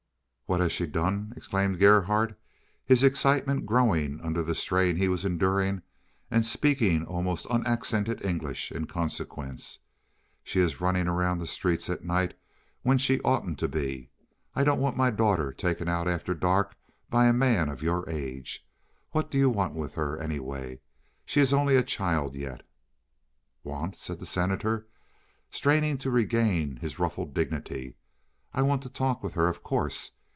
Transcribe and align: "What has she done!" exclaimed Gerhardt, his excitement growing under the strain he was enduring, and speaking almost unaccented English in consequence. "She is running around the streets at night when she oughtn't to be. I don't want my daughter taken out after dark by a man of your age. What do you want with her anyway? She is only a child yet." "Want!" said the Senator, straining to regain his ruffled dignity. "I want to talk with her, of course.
"What 0.47 0.59
has 0.59 0.73
she 0.73 0.85
done!" 0.85 1.31
exclaimed 1.37 1.79
Gerhardt, 1.79 2.37
his 2.85 3.03
excitement 3.03 3.65
growing 3.65 4.19
under 4.19 4.43
the 4.43 4.53
strain 4.53 4.97
he 4.97 5.07
was 5.07 5.23
enduring, 5.23 5.81
and 6.29 6.45
speaking 6.45 7.05
almost 7.05 7.45
unaccented 7.45 8.25
English 8.25 8.69
in 8.69 8.85
consequence. 8.85 9.79
"She 10.43 10.59
is 10.59 10.81
running 10.81 11.07
around 11.07 11.37
the 11.37 11.47
streets 11.47 11.89
at 11.89 12.03
night 12.03 12.33
when 12.81 12.97
she 12.97 13.21
oughtn't 13.21 13.59
to 13.59 13.69
be. 13.69 14.09
I 14.53 14.65
don't 14.65 14.81
want 14.81 14.97
my 14.97 15.09
daughter 15.09 15.53
taken 15.53 15.87
out 15.87 16.09
after 16.09 16.33
dark 16.33 16.75
by 17.09 17.27
a 17.27 17.33
man 17.33 17.69
of 17.69 17.81
your 17.81 18.03
age. 18.09 18.67
What 19.11 19.31
do 19.31 19.37
you 19.37 19.49
want 19.49 19.73
with 19.73 19.93
her 19.93 20.17
anyway? 20.17 20.81
She 21.25 21.39
is 21.39 21.53
only 21.53 21.77
a 21.77 21.81
child 21.83 22.35
yet." 22.35 22.61
"Want!" 23.63 23.95
said 23.95 24.19
the 24.19 24.25
Senator, 24.25 24.85
straining 25.49 25.97
to 25.99 26.11
regain 26.11 26.75
his 26.75 26.99
ruffled 26.99 27.33
dignity. 27.33 27.95
"I 28.53 28.63
want 28.63 28.83
to 28.83 28.89
talk 28.89 29.23
with 29.23 29.35
her, 29.35 29.47
of 29.47 29.63
course. 29.63 30.11